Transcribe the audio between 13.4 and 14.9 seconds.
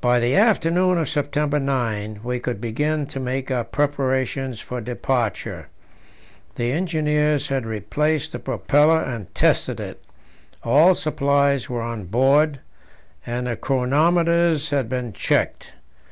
the chronometers had